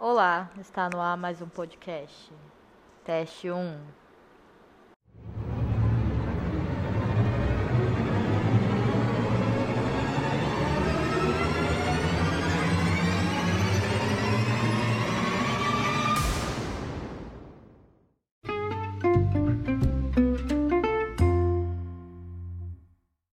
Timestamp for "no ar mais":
0.88-1.42